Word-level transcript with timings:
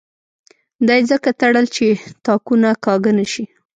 دا 0.87 0.93
یې 0.99 1.03
ځکه 1.11 1.29
تړل 1.41 1.65
چې 1.75 1.85
تاکونه 2.25 2.69
کاږه 2.85 3.11
نه 3.17 3.25
شي. 3.31 3.45